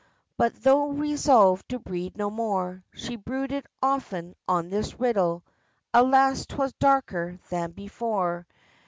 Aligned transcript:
But 0.35 0.55
though 0.63 0.87
resolved 0.87 1.69
to 1.69 1.77
breed 1.77 2.17
no 2.17 2.31
more, 2.31 2.83
She 2.91 3.17
brooded 3.17 3.67
often 3.83 4.33
on 4.47 4.71
this 4.71 4.99
riddle 4.99 5.43
Alas! 5.93 6.47
'twas 6.47 6.73
darker 6.79 7.37
than 7.51 7.69
before! 7.69 8.47